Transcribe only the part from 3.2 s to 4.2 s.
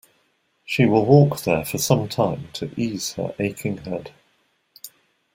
aching head.